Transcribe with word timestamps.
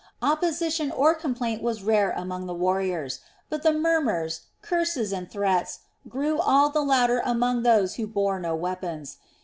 Opposition 0.23 0.89
or 0.89 1.13
complaint 1.13 1.61
was 1.61 1.83
rare 1.83 2.09
among 2.09 2.47
the 2.47 2.55
warriors, 2.55 3.19
but 3.51 3.61
the 3.61 3.71
murmurs, 3.71 4.47
curses, 4.63 5.13
and 5.13 5.29
threats 5.29 5.81
grew 6.09 6.39
all 6.39 6.71
the 6.71 6.81
louder 6.81 7.21
among 7.23 7.61
those 7.61 7.97
who 8.01 8.07
bore 8.07 8.39
no 8.39 8.55
weapons. 8.55 9.17